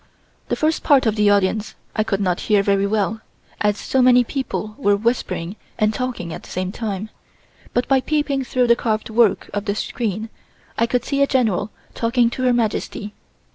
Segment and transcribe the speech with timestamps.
[0.49, 3.21] The first part of the audience I could not hear very well,
[3.59, 7.11] as so many people were whispering and talking at the same time,
[7.71, 10.29] but by peeping through the carved work of the screen,
[10.75, 13.13] I could see a General talking to Her Majesty.